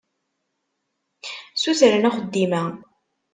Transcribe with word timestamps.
Ssutren 1.53 2.03
axeddim-a. 2.09 2.63